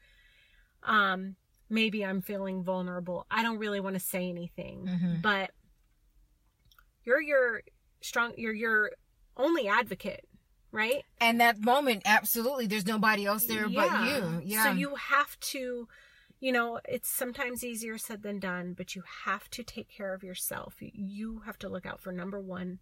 [0.83, 1.35] um
[1.69, 3.25] maybe I'm feeling vulnerable.
[3.29, 4.85] I don't really want to say anything.
[4.87, 5.21] Mhm.
[5.21, 5.51] But
[7.03, 7.61] you're your
[8.01, 8.91] strong you're your
[9.37, 10.27] only advocate,
[10.71, 11.03] right?
[11.21, 14.41] And that moment, absolutely, there's nobody else there but you.
[14.43, 14.63] Yeah.
[14.65, 15.87] So you have to,
[16.39, 20.23] you know, it's sometimes easier said than done, but you have to take care of
[20.23, 20.75] yourself.
[20.79, 22.79] You have to look out for number one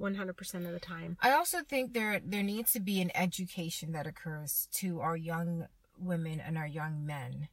[0.00, 1.16] 100% of the time.
[1.20, 5.66] I also think there there needs to be an education that occurs to our young
[5.98, 7.48] women and our young men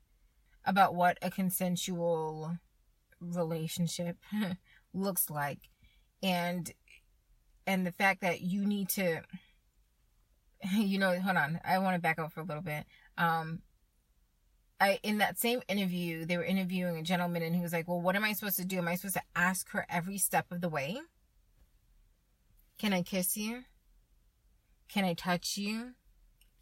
[0.66, 2.58] about what a consensual
[3.20, 4.18] relationship
[4.94, 5.70] looks like
[6.24, 6.72] and
[7.66, 9.22] and the fact that you need to
[10.74, 12.86] you know hold on I want to back up for a little bit
[13.18, 13.62] um
[14.80, 18.00] I in that same interview, they were interviewing a gentleman and he was like, Well,
[18.00, 18.78] what am I supposed to do?
[18.78, 21.00] Am I supposed to ask her every step of the way?
[22.78, 23.64] Can I kiss you?
[24.90, 25.94] Can I touch you?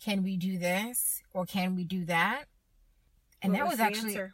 [0.04, 1.22] Can we do this?
[1.34, 2.46] Or can we do that?
[3.42, 4.34] And What that was, the actually answer?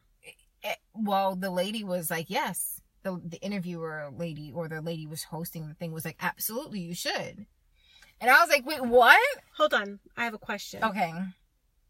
[0.63, 2.81] eh, well, the lady was like, Yes.
[3.03, 6.93] The the interviewer lady or the lady was hosting the thing was like, Absolutely, you
[6.93, 7.47] should.
[8.19, 9.19] And I was like, Wait, what?
[9.57, 9.99] Hold on.
[10.15, 10.83] I have a question.
[10.83, 11.11] Okay.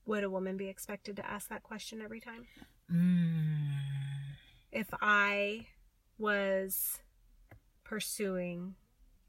[0.05, 2.47] Would a woman be expected to ask that question every time?
[2.91, 3.75] Mm.
[4.71, 5.67] If I
[6.17, 6.99] was
[7.83, 8.75] pursuing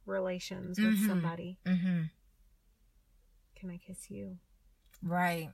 [0.07, 1.07] relations with Mhm.
[1.07, 2.03] somebody, Mm-hmm.
[3.57, 4.39] can I kiss you?
[5.03, 5.51] Right.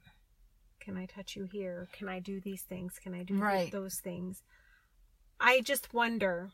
[0.80, 1.88] Can I touch you here?
[1.92, 2.98] Can I do these things?
[2.98, 3.70] Can I do Right.
[3.70, 4.42] those things?
[5.40, 6.52] I just wonder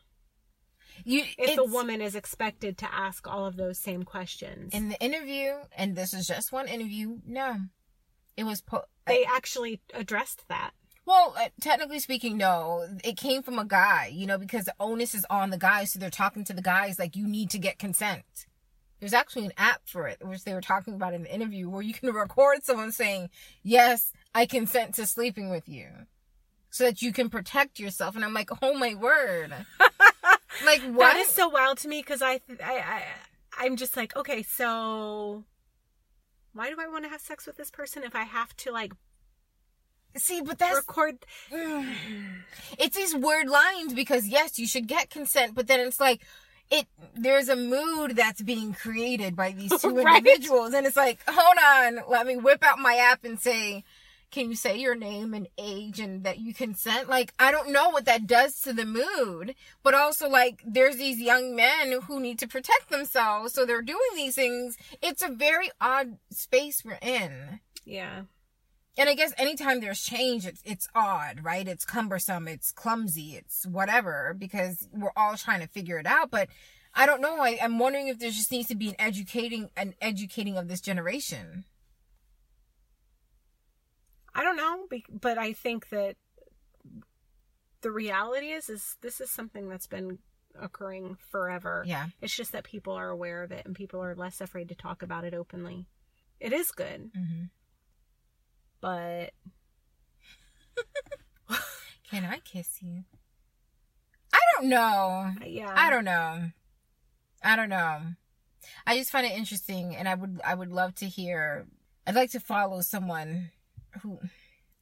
[1.03, 4.73] You if a woman is expected to ask all of those same questions.
[4.73, 7.19] in the interview, and this is just one interview.
[7.25, 7.67] No,
[8.37, 10.71] it was po- they actually addressed that.
[11.05, 12.87] Well, uh, technically speaking, no.
[13.03, 15.99] It came from a guy, you know, because the onus is on the guy, so
[15.99, 18.47] they're talking to the guys like you need to get consent.
[18.99, 21.81] There's actually an app for it, which they were talking about in the interview, where
[21.81, 23.29] you can record someone saying,
[23.61, 25.89] "Yes, I consent to sleeping with you,"
[26.75, 28.15] so that you can protect yourself.
[28.15, 29.53] And I'm like, oh my word,
[30.65, 31.13] like what?
[31.13, 33.03] That is so wild to me because I, I, I,
[33.59, 35.45] I'm just like, okay, so
[36.51, 38.91] why do I want to have sex with this person if I have to like
[40.17, 41.17] See, but that's record?
[42.77, 46.21] it's these weird lines because yes, you should get consent, but then it's like
[46.71, 50.17] it there's a mood that's being created by these two Right.
[50.17, 51.57] individuals and it's like, hold
[51.97, 53.83] on, let me whip out my app and say,
[54.31, 57.07] can you say your name and age and that you consent?
[57.07, 61.19] Like, I don't know what that does to the mood, but also like there's these
[61.21, 64.77] young men who need to protect themselves, so they're doing these things.
[65.01, 68.23] It's a very odd space we're in Yeah,
[68.97, 71.67] and I guess anytime there's change, it's it's odd, right?
[71.67, 76.31] It's cumbersome, it's clumsy, it's whatever because we're all trying to figure it out.
[76.31, 76.49] But
[76.93, 77.41] I don't know.
[77.41, 80.81] I, I'm wondering if there just needs to be an educating an educating of this
[80.81, 81.65] generation.
[84.33, 84.87] I don't know,
[85.21, 86.17] but I think that
[87.81, 90.19] the reality is, is this is something that's been
[90.59, 91.83] occurring forever.
[91.87, 94.75] Yeah, It's just that people are aware of it and people are less afraid to
[94.75, 95.85] talk about it openly.
[96.39, 97.43] It is good, hmm
[98.85, 99.31] but
[102.11, 103.03] can I kiss you?
[104.31, 105.31] I don't know.
[105.43, 106.51] yeah, I don't know.
[107.43, 108.01] I don't know.
[108.85, 111.65] I just find it interesting, and I would I would love to hear.
[112.05, 113.49] I'd like to follow someone
[114.01, 114.19] who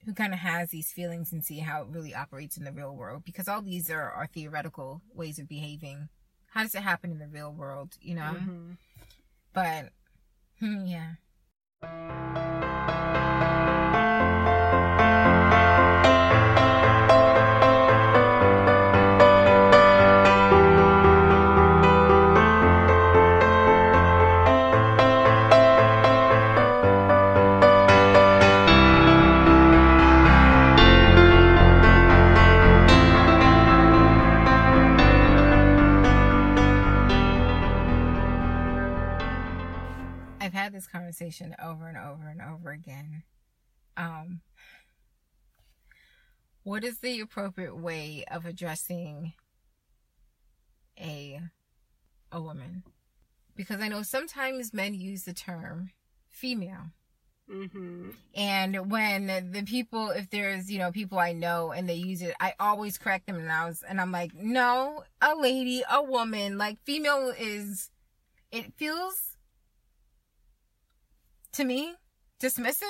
[0.06, 2.94] who kind of has these feelings and see how it really operates in the real
[2.94, 6.10] world because all these are are theoretical ways of behaving.
[6.52, 7.96] How does it happen in the real world?
[8.02, 8.78] You know, Mhm.
[9.54, 9.90] but
[10.60, 11.14] hmm, yeah.
[40.84, 43.24] This conversation over and over and over again.
[43.96, 44.42] Um,
[46.64, 49.34] what is the appropriate way of addressing
[51.00, 51.40] a
[52.32, 52.84] a woman?
[53.56, 55.92] Because I know sometimes men use the term
[56.30, 56.92] female.
[57.50, 58.16] Mhm.
[58.34, 62.34] And when the people, if there's, you know, people I know and they use it,
[62.40, 66.58] I always correct them and I was, and I'm like, no, a lady, a woman,
[66.58, 67.92] like female is,
[68.52, 69.33] it feels
[71.54, 71.96] to me
[72.40, 72.84] dismissive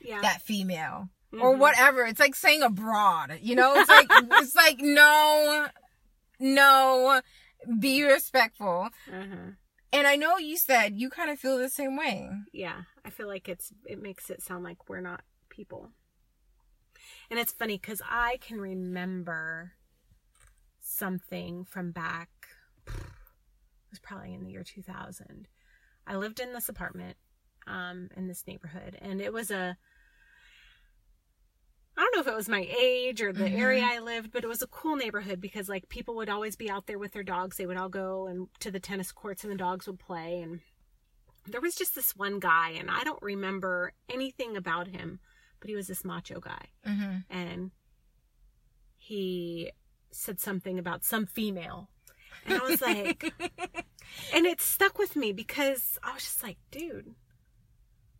[0.00, 1.58] yeah, that female or Mhm.
[1.58, 2.04] whatever.
[2.04, 4.06] It's like saying abroad you know, it's like,
[4.42, 5.68] it's like, no,
[6.38, 7.20] no,
[7.78, 8.88] be respectful.
[9.10, 9.52] Uh-huh.
[9.92, 12.28] And I know you said you kind of feel the same way.
[12.52, 15.90] Yeah, I feel like it's it makes it sound like we're not people.
[17.30, 19.72] And it's funny cuz I can remember
[20.80, 22.28] something from back
[22.86, 22.92] it
[23.90, 25.48] was probably in the year 2000.
[26.06, 27.16] I lived in this apartment
[27.66, 29.76] um in this neighborhood and it was a
[31.96, 33.56] I don't know if it was my age or the Mhm.
[33.56, 36.68] area I lived, but it was a cool neighborhood because like people would always be
[36.68, 37.56] out there with their dogs.
[37.56, 40.60] They would all go and to the tennis courts and the dogs would play and
[41.46, 45.20] there was just this one guy and I don't remember anything about him,
[45.60, 47.18] but he was this macho guy Mm-hmm.
[47.30, 47.70] and
[48.96, 49.70] he
[50.10, 51.90] said something about some female.
[52.46, 53.32] And I was like,
[54.34, 57.14] and it stuck with me because I was just like, dude,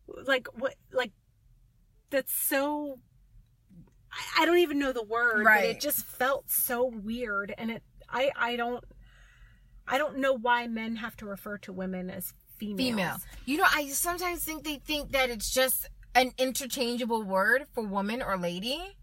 [0.07, 1.11] like what, like
[2.09, 2.99] that's so
[4.11, 5.69] I- I don't even know the word, but Right.
[5.75, 8.83] it just felt so weird, and it I I don't
[9.87, 12.77] I don't know why men have to refer to women as females.
[12.91, 13.17] female.
[13.45, 18.21] You know, I sometimes think they think that it's just an interchangeable word for woman
[18.21, 18.95] or lady.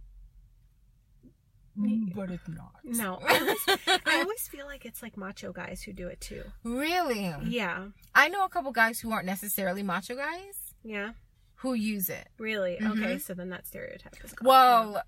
[1.79, 2.73] Mm, but it's not.
[2.85, 6.43] No, I always, I always feel like it's like macho guys who do it too.
[6.65, 7.33] really?
[7.45, 11.13] Yeah, I know a couple guys who aren't necessarily macho guys yeah,
[11.57, 12.29] who use it.
[12.39, 12.79] really.
[12.81, 12.93] Mhm.
[12.93, 14.47] Okay, so then that stereotype is gone.
[14.49, 15.03] Well,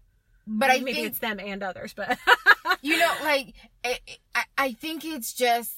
[0.46, 2.18] but I maybe think it's them and others, but
[2.82, 3.54] you know, like
[4.34, 5.72] I, I think it's just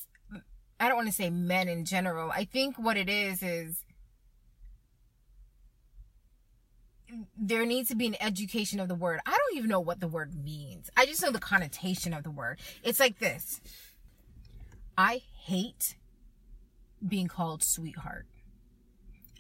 [0.79, 2.31] I don't want to say men in general.
[2.31, 3.83] I think what it is is
[7.39, 9.21] there needs to be an education of the word.
[9.25, 10.91] I don't even know what the word means.
[10.97, 12.59] I just know the connotation of the word.
[12.83, 13.61] It's like this.
[14.99, 15.97] I hate
[17.07, 18.27] being called sweetheart.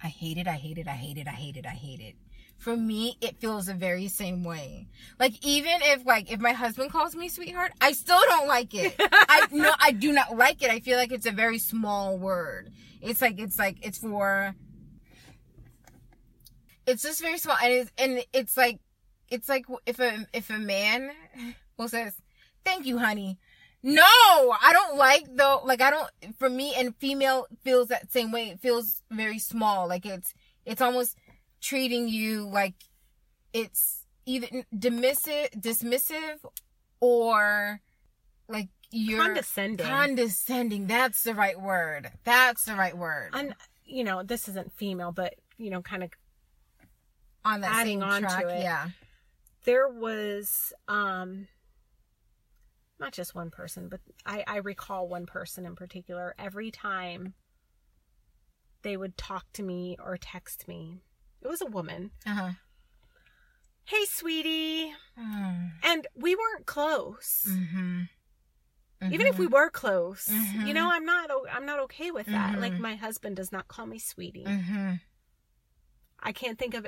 [0.02, 0.46] I hate it.
[0.46, 0.86] I hate it.
[0.86, 1.26] I hate it.
[1.26, 1.66] I hate it.
[1.66, 2.14] I hate it.
[2.58, 4.88] For me, it feels the very same way.
[5.18, 8.94] Like even if like if my husband calls me sweetheart, I still don't like it.
[9.00, 10.70] I no, I do not like it.
[10.70, 12.70] I feel like it's a very small word.
[13.02, 14.54] It's like it's like it's for.
[16.86, 18.78] It's just very small, and it's and it's like,
[19.28, 21.10] it's like if a if a man,
[21.76, 22.14] well says,
[22.64, 23.38] "Thank you, honey."
[23.82, 25.60] No, I don't like though.
[25.64, 26.10] Like I don't.
[26.38, 28.48] For me, and female feels that same way.
[28.50, 29.86] It feels very small.
[29.88, 31.16] Like it's it's almost
[31.60, 32.74] treating you like
[33.52, 36.38] it's either dismissive, dismissive,
[37.00, 37.80] or
[38.48, 39.86] like you're condescending.
[39.86, 40.86] condescending.
[40.86, 42.10] That's the right word.
[42.24, 43.30] That's the right word.
[43.34, 43.54] and
[43.84, 46.10] you know, this isn't female, but you know, kind of
[47.44, 48.62] On that adding same on to it.
[48.62, 48.88] yeah.
[49.64, 51.46] there was um
[52.98, 56.34] not just one person but I, I recall one person in particular.
[56.38, 57.34] Every time
[58.82, 61.02] they would talk to me or text me
[61.42, 62.10] it was a woman.
[62.26, 62.50] Uh huh.
[63.84, 64.92] hey sweetie.
[65.82, 67.46] And we weren't close.
[67.48, 68.02] Mm-hmm.
[69.12, 70.66] even if we were close Mhm.
[70.66, 72.58] you know i'm not I'm not okay with that.
[72.58, 74.44] Like my husband does not call me sweetie.
[74.44, 74.94] Mm-hmm.
[76.22, 76.86] i can't think of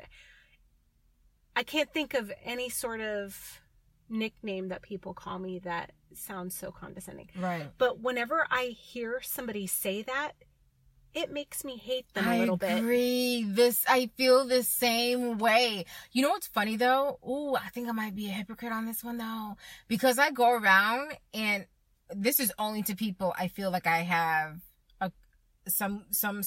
[1.55, 3.61] i can't think of any sort of
[4.09, 7.71] nickname that people call me that sounds so condescending Right.
[7.79, 10.33] But whenever I hear somebody say that,
[11.15, 12.79] it makes me hate them a I little bit.
[12.79, 13.45] agree.
[13.47, 15.85] This I feel the same way.
[16.13, 17.19] You know what's funny though?
[17.29, 19.57] Ooh, I think I might be a hypocrite on this one though,
[19.89, 21.67] because I go around and
[22.15, 24.61] this is only to people I feel like I have
[25.01, 25.11] a
[25.67, 26.43] some some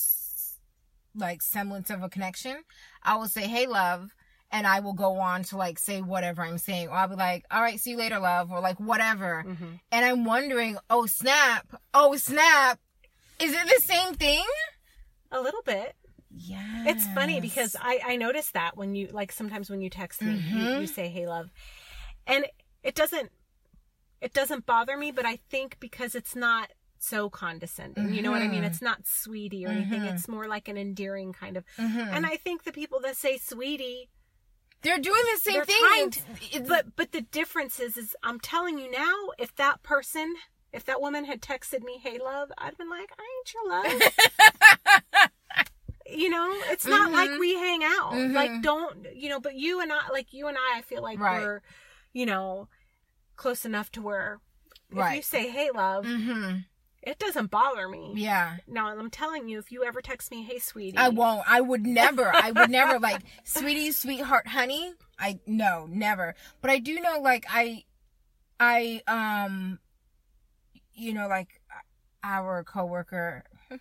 [1.16, 2.64] like semblance of a connection.
[3.04, 4.12] I will say, "Hey, love."
[4.54, 7.46] And I will go on to like say whatever I'm saying, or I'll be like,
[7.50, 9.44] "All right, see you later, love," or like whatever.
[9.48, 9.80] Mhm.
[9.92, 12.80] And I'm wondering, oh snap, oh snap,
[13.40, 14.44] is it the same thing?
[15.32, 15.96] A little bit.
[16.30, 16.84] Yeah.
[16.88, 20.34] It's funny because I, I noticed that when you, like sometimes when you text me,
[20.34, 20.82] you, Mhm.
[20.82, 21.50] you say, hey, love.
[22.28, 22.46] And
[22.84, 23.32] it doesn't,
[24.22, 28.42] it doesn't bother me, but I think because it's not so condescending, you know what
[28.42, 28.64] I mean?
[28.64, 28.68] Mhm.
[28.68, 30.02] It's not sweetie or anything.
[30.02, 30.14] Mhm.
[30.14, 32.14] It's more like an endearing kind of, Mhm.
[32.16, 34.10] and I think the people that say sweetie,
[34.82, 35.80] they're doing the same They're thing.
[35.80, 36.26] trying It's-
[36.56, 40.36] it's- But but the difference is is I'm telling you now, if that person,
[40.74, 45.30] if that woman had texted me, "Hey love," I'd been like, "I ain't your love."
[46.08, 47.14] you know, it's not Mhm.
[47.14, 48.14] like we hang out.
[48.14, 48.34] Mhm.
[48.34, 51.20] Like don't, you know, but you and I like you and I I feel like
[51.20, 51.42] Right.
[51.42, 51.62] we're,
[52.14, 52.68] you know,
[53.38, 54.40] close enough to where
[54.94, 56.66] if you say, "Hey love," Mhm.
[57.02, 58.14] It doesn't bother me.
[58.16, 58.58] Yeah.
[58.68, 61.44] Now, I'm telling you, if you ever text me, "Hey sweetie," I won't.
[61.48, 62.32] I would never.
[62.34, 64.94] I would never like sweetie, sweetheart, honey.
[65.20, 66.36] I no, never.
[66.62, 67.84] But I do know like I
[68.60, 69.80] I um
[70.94, 71.62] you know like
[72.24, 73.44] our coworker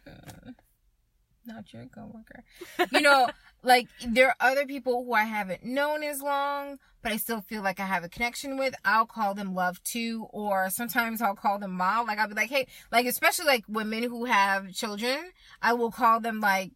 [1.50, 2.44] not your coworker.
[2.90, 3.28] You know,
[3.62, 7.62] like there are other people who I haven't known as long, but I still feel
[7.62, 8.74] like I have a connection with.
[8.84, 12.06] I'll call them love too, or sometimes I'll call them mom.
[12.06, 16.20] Like I'll be like, hey, like especially like women who have children, I will call
[16.20, 16.72] them like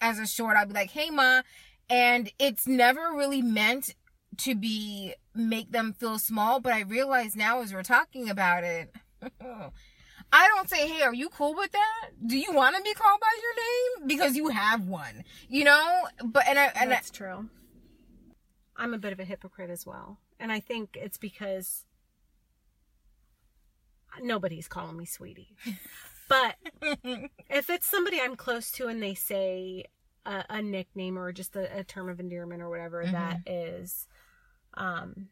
[0.00, 0.56] as a short.
[0.56, 1.42] I'll be like, hey ma,
[1.88, 3.94] and it's never really meant
[4.38, 6.60] to be make them feel small.
[6.60, 8.92] But I realize now as we're talking about it.
[9.44, 9.68] Oh,
[10.32, 12.10] I don't say, hey, are you cool with that?
[12.26, 13.54] Do you want to be called by your
[14.00, 14.08] name?
[14.08, 16.06] Because you have one, you know?
[16.24, 17.48] But, and I, and I, That's true.
[18.76, 20.18] I'm a bit of a hypocrite as well.
[20.38, 21.84] And I think it's because
[24.22, 25.56] nobody's calling me sweetie.
[26.28, 26.54] But
[27.50, 29.84] if it's somebody I'm close to and they say
[30.24, 33.12] a, a nickname or just a, a term of endearment or whatever Mhm.
[33.12, 34.06] that is
[34.74, 35.28] um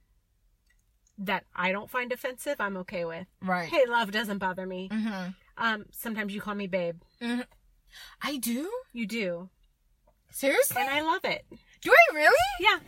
[1.18, 3.26] that I don't find offensive, I'm okay with.
[3.42, 3.68] right.
[3.68, 4.88] Hey, love doesn't bother me.
[4.92, 7.00] hmm Um sometimes you call me babe.
[8.22, 8.70] I do?
[8.92, 9.48] You do.
[10.30, 10.80] Seriously?
[10.80, 11.44] And I love it.
[11.80, 12.36] Do I really?
[12.60, 12.78] Yeah.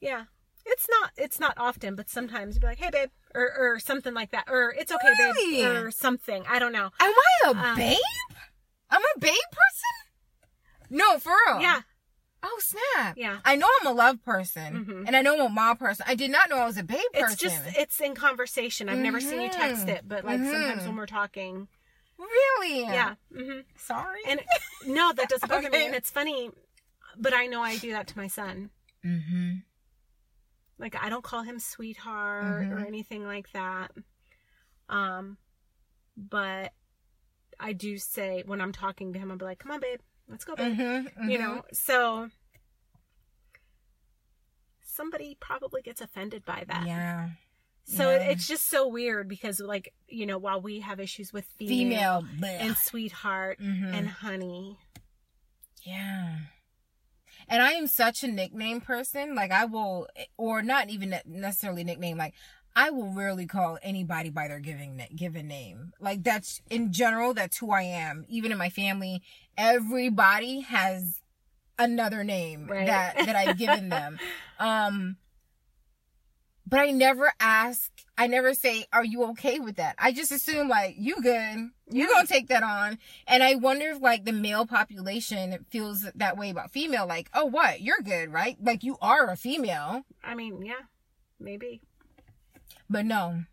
[0.00, 0.24] Yeah.
[0.66, 4.12] It's not it's not often, but sometimes you'd be like, "Hey, babe," or or something
[4.12, 5.62] like that, or "It's okay, Really?
[5.62, 6.44] babe," or something.
[6.46, 6.90] I don't know.
[7.00, 7.98] Am I a Um, babe?
[8.90, 9.94] I'm a babe person?
[10.90, 11.60] No, for real.
[11.62, 11.80] Yeah,
[12.42, 13.16] Oh snap.
[13.16, 13.38] yeah.
[13.44, 15.06] I know I'm a love person, Mhm.
[15.06, 16.04] and I know I'm a mom person.
[16.08, 17.32] I did not know I was a babe person.
[17.32, 18.88] It's just it's in conversation.
[18.88, 19.96] I've never seen you text Mhm.
[19.96, 20.86] it, but like sometimes Mhm.
[20.86, 21.68] when we're talking,
[22.18, 22.82] really.
[22.82, 23.14] yeah.
[23.34, 24.20] hmm Sorry.
[24.26, 24.40] And
[24.86, 25.78] no, that doesn't bother me.
[25.86, 26.50] And it's funny,
[27.16, 28.70] but I know I do that to my son.
[29.04, 29.56] mm-hmm.
[30.78, 33.90] Like I don't call him sweetheart or anything like that.
[34.88, 35.38] Um,
[36.16, 36.72] but
[37.58, 40.44] I do say when I'm talking to him, I'll be like, "Come on, babe, let's
[40.44, 41.28] go, babe." Mm-hmm.
[41.30, 41.62] You know.
[41.72, 42.30] So
[44.82, 46.86] somebody probably gets offended by that.
[46.86, 47.30] Yeah.
[47.84, 48.18] So Yeah.
[48.30, 52.60] it's just so weird because, like, you know, while we have issues with female, Female.
[52.60, 53.94] and sweetheart Mhm.
[53.94, 54.78] and honey,
[55.84, 56.40] Yeah.
[57.50, 59.34] And I am such a nickname person.
[59.34, 60.06] Like I will,
[60.36, 62.18] or not even necessarily nickname.
[62.18, 62.34] Like
[62.76, 65.92] I will rarely call anybody by their giving given name.
[66.00, 67.34] Like that's in general.
[67.34, 68.24] That's who I am.
[68.28, 69.22] Even in my family,
[69.56, 71.20] everybody has
[71.78, 72.86] another name Right.
[72.86, 74.18] that that I've given them.
[74.60, 75.16] Um.
[76.66, 77.90] But I never ask.
[78.18, 81.70] I never say, "Are you okay with that?" I just assume like you good.
[81.90, 82.06] You Yeah.
[82.08, 82.98] gonna take that on.
[83.26, 87.06] And I wonder if like the male population feels that way about female.
[87.06, 87.80] Like, oh, what?
[87.80, 88.56] You're good, right?
[88.60, 90.02] Like you are a female.
[90.22, 90.82] I mean, yeah,
[91.40, 91.80] maybe,
[92.90, 93.44] But no,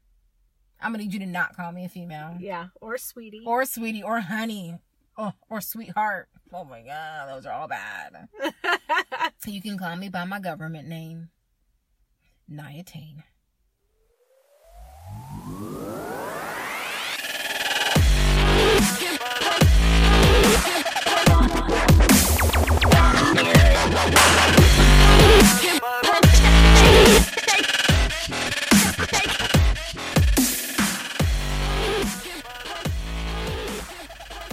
[0.81, 4.03] I'm gonna need you to not call me a female yeah, or sweetie, or sweetie
[4.03, 4.79] or honey.
[5.17, 6.27] Oh, or sweetheart.
[6.53, 8.27] Oh my god, those are all bad.
[9.47, 11.29] You can call me by my government name,
[12.47, 12.83] Nia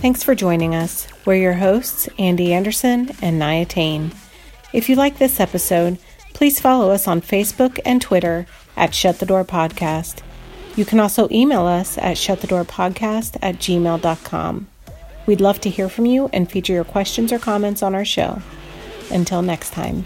[0.03, 1.07] Thanks for joining us.
[1.24, 4.11] We're your hosts, Andy Anderson and Nia Tane.
[4.72, 5.96] If you like this episode,
[6.34, 10.22] please follow us on Facebook and Twitter at Shut the Door Podcast.
[10.74, 14.66] You can also email us at shutthedoorpodcast at gmail.com.
[15.26, 18.42] We'd love to hear from you and feature your questions or comments on our show.
[19.12, 20.05] Until next time.